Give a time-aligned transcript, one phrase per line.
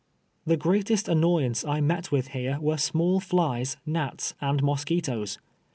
[0.47, 5.37] The greatest annoyance I met with here were small flies, gnats and mosquitoes.